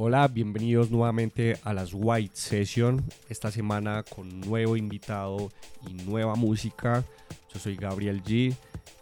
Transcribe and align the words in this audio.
Hola, 0.00 0.28
bienvenidos 0.28 0.92
nuevamente 0.92 1.58
a 1.64 1.74
las 1.74 1.90
White 1.92 2.36
Session. 2.36 3.04
Esta 3.28 3.50
semana 3.50 4.04
con 4.04 4.40
nuevo 4.42 4.76
invitado 4.76 5.50
y 5.88 5.92
nueva 6.04 6.36
música. 6.36 7.02
Yo 7.52 7.58
soy 7.58 7.74
Gabriel 7.74 8.22
G 8.22 8.54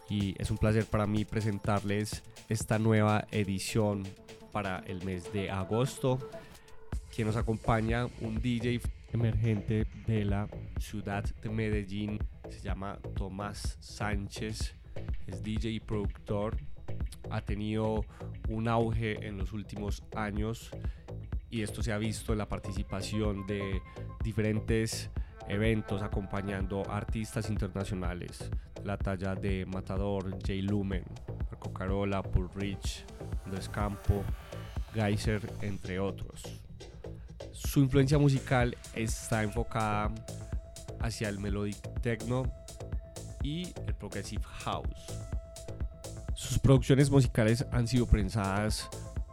y 0.09 0.35
es 0.41 0.51
un 0.51 0.57
placer 0.57 0.87
para 0.87 1.07
mí 1.07 1.27
presentarles 1.27 2.23
esta 2.49 2.79
nueva 2.79 3.27
edición 3.31 4.05
para 4.53 4.79
el 4.87 5.05
mes 5.05 5.31
de 5.35 5.51
agosto. 5.51 6.31
Quien 7.15 7.27
nos 7.27 7.37
acompaña, 7.37 8.07
un 8.23 8.41
DJ 8.41 8.81
emergente 9.13 9.87
de 10.07 10.25
la 10.25 10.49
ciudad 10.81 11.25
de 11.43 11.51
Medellín, 11.51 12.19
se 12.49 12.61
llama 12.63 12.99
Tomás 13.15 13.77
Sánchez, 13.81 14.75
es 15.27 15.43
DJ 15.43 15.73
y 15.73 15.81
productor 15.81 16.57
ha 17.31 17.41
tenido 17.41 18.05
un 18.49 18.69
auge 18.69 19.27
en 19.27 19.37
los 19.39 19.53
últimos 19.53 20.03
años 20.15 20.71
y 21.51 21.63
esto 21.63 21.83
se 21.83 21.93
ha 21.93 21.99
visto 21.99 22.33
en 22.33 22.39
la 22.39 22.49
participación 22.49 23.47
de 23.47 23.81
diferentes 24.23 25.11
eventos 25.49 26.03
acompañando 26.03 26.83
artistas 26.91 27.51
internacionales, 27.51 28.51
la 28.85 28.99
talla 28.99 29.35
de 29.35 29.65
Matador, 29.67 30.31
J. 30.33 30.55
Lumen, 30.63 31.05
Marco 31.51 31.73
Carola, 31.73 32.23
Paul 32.23 32.51
Rich, 32.55 33.05
Andrés 33.45 33.69
Campo, 33.69 34.25
Geyser, 34.93 35.41
entre 35.63 36.01
otros. 36.01 36.43
Su 37.53 37.81
influencia 37.81 38.19
musical 38.19 38.77
está 38.95 39.43
enfocada 39.43 40.13
hacia 41.01 41.29
el 41.29 41.39
melodic 41.39 41.77
techno 42.01 42.43
y 43.43 43.73
el 43.87 43.95
progressive 43.95 44.43
house. 44.43 45.26
Sus 46.47 46.61
producciones 46.61 47.11
musicales 47.11 47.67
han 47.73 47.89
sido 47.89 48.07
prensadas 48.07 48.89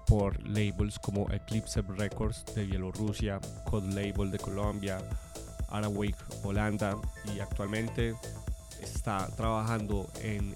por 0.07 0.41
labels 0.47 0.97
como 0.97 1.29
Eclipse 1.31 1.83
Records 1.83 2.43
de 2.55 2.65
Bielorrusia, 2.65 3.39
Code 3.65 3.93
Label 3.93 4.31
de 4.31 4.39
Colombia, 4.39 4.97
Arawake 5.69 6.17
Holanda 6.43 6.97
y 7.35 7.39
actualmente 7.39 8.15
está 8.81 9.27
trabajando 9.37 10.09
en 10.23 10.55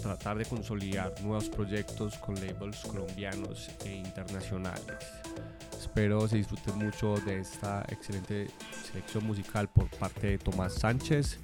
tratar 0.00 0.38
de 0.38 0.44
consolidar 0.44 1.12
nuevos 1.20 1.48
proyectos 1.48 2.16
con 2.18 2.36
labels 2.36 2.78
colombianos 2.82 3.68
e 3.84 3.96
internacionales. 3.96 5.04
Espero 5.76 6.28
se 6.28 6.36
disfruten 6.36 6.78
mucho 6.78 7.16
de 7.26 7.40
esta 7.40 7.84
excelente 7.88 8.46
selección 8.86 9.26
musical 9.26 9.68
por 9.68 9.90
parte 9.90 10.28
de 10.28 10.38
Tomás 10.38 10.74
Sánchez. 10.74 11.40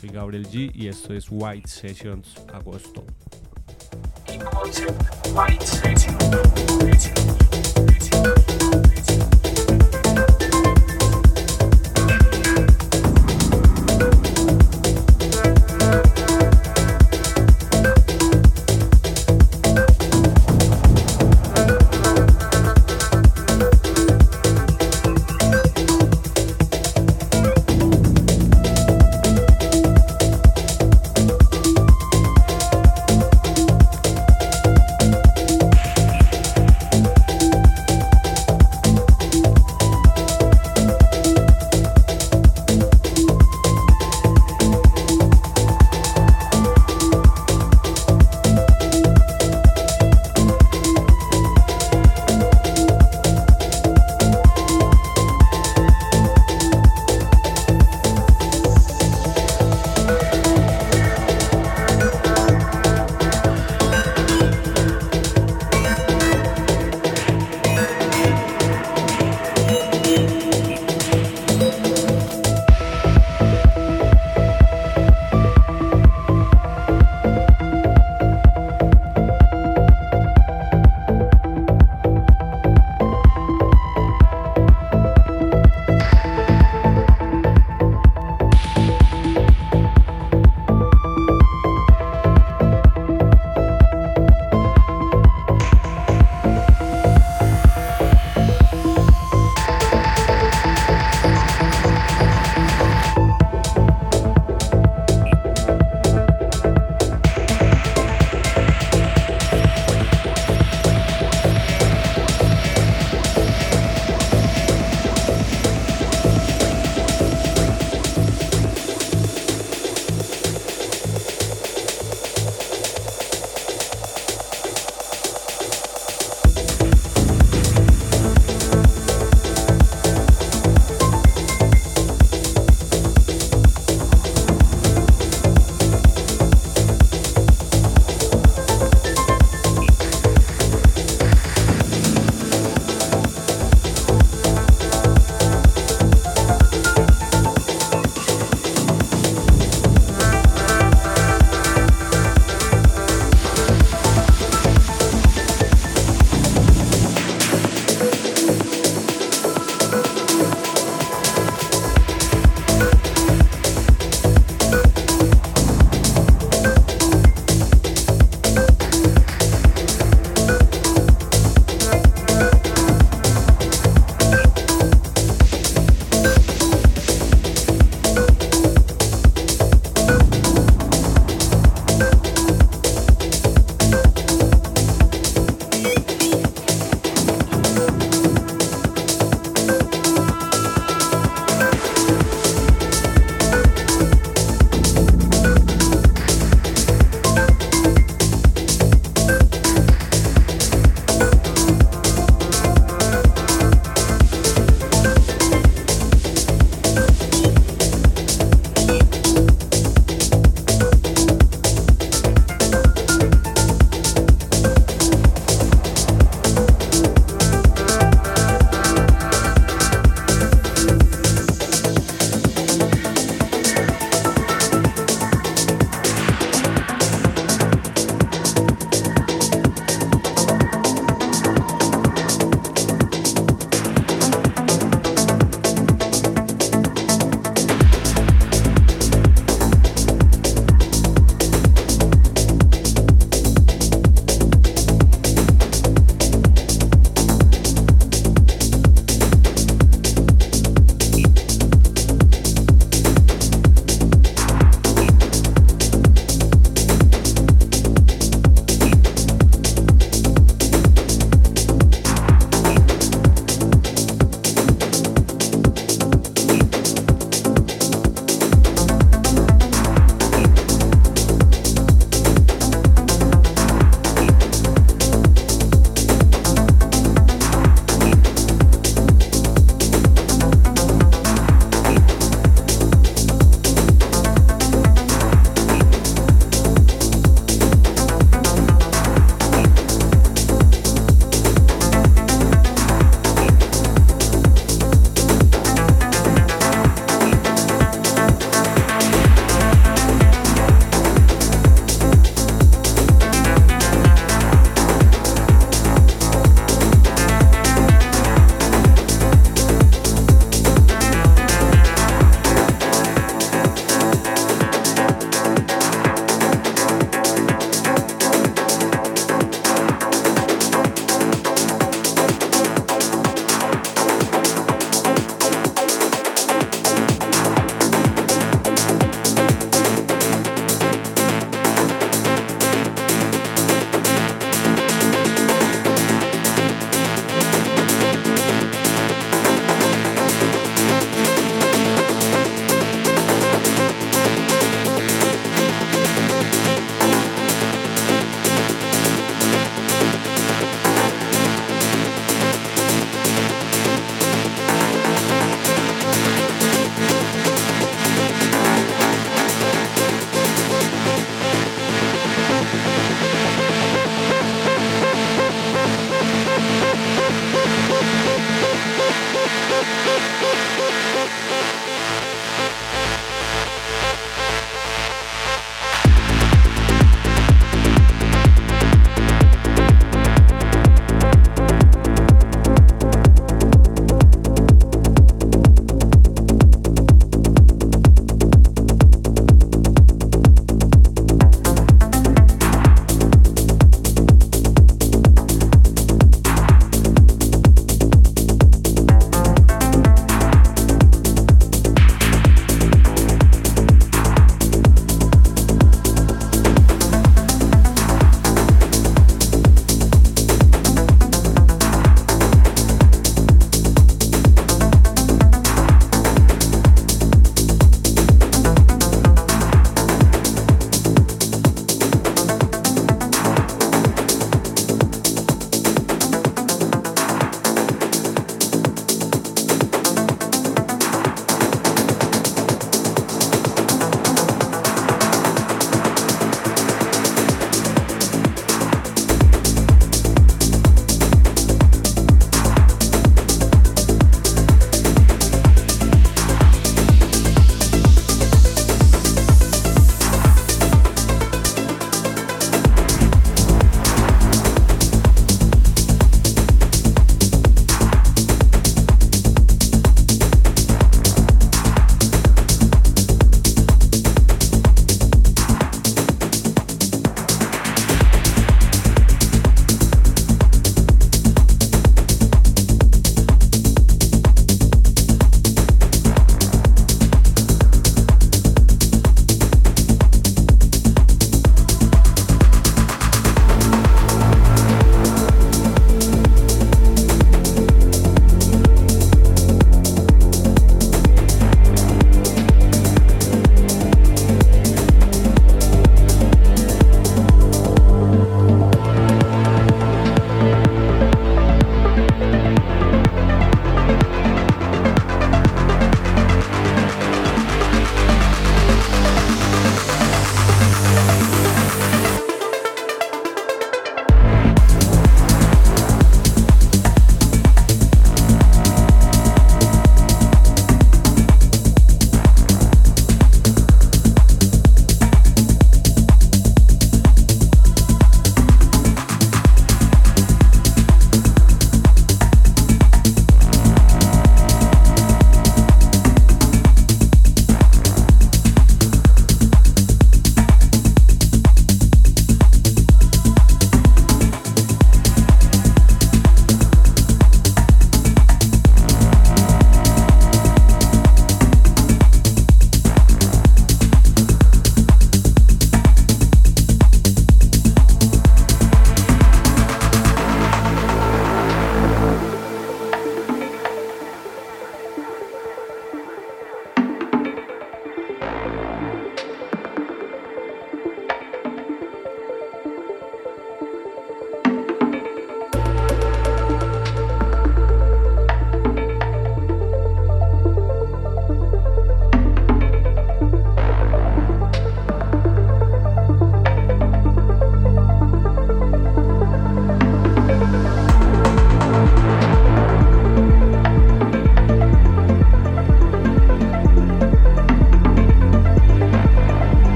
Soy 0.00 0.10
Gabriel 0.10 0.46
G 0.48 0.70
y 0.72 0.86
esto 0.86 1.12
es 1.14 1.26
White 1.28 1.68
Sessions 1.68 2.36
Agosto. 2.52 3.04
White 5.34 5.62
City. 5.62 7.37